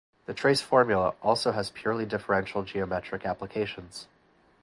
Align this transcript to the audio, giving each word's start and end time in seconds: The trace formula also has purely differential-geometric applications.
The 0.25 0.33
trace 0.33 0.61
formula 0.61 1.13
also 1.21 1.51
has 1.51 1.69
purely 1.69 2.07
differential-geometric 2.07 3.23
applications. 3.23 4.07